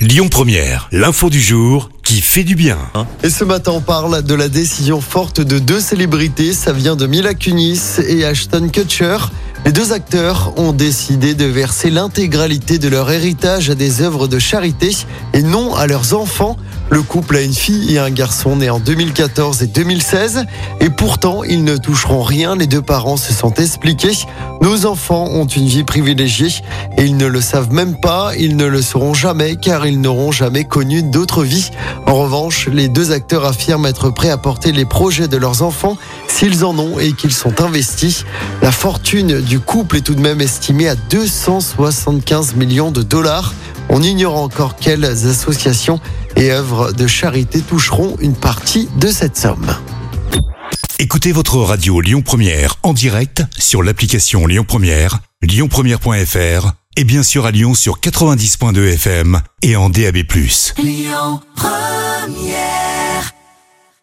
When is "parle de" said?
3.82-4.32